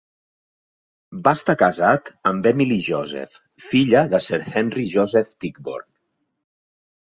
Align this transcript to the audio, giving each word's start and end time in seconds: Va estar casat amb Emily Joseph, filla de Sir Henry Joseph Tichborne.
Va 1.27 1.33
estar 1.39 1.55
casat 1.63 2.09
amb 2.31 2.49
Emily 2.53 2.79
Joseph, 2.89 3.37
filla 3.69 4.03
de 4.17 4.23
Sir 4.31 4.43
Henry 4.57 4.89
Joseph 4.99 5.41
Tichborne. 5.43 5.91